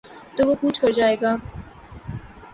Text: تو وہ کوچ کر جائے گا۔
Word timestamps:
تو 0.35 0.41
وہ 0.47 0.55
کوچ 0.61 0.79
کر 0.79 0.91
جائے 0.91 1.15
گا۔ 1.21 1.35